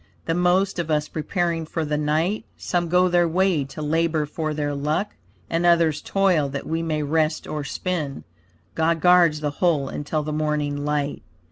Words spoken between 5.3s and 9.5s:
And others toil that we may rest or spin. God guards